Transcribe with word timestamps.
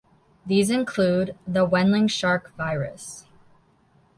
These 0.47 0.71
include 0.71 1.37
the 1.45 1.63
Wenling 1.67 2.09
shark 2.09 2.55
virus. 2.57 3.25